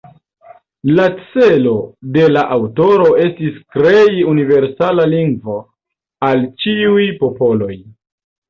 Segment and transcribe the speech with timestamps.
[0.99, 1.03] La
[1.33, 1.73] celo
[2.15, 5.61] de la aŭtoro estis krei universala lingvo
[6.31, 7.73] al ĉiuj popoloj.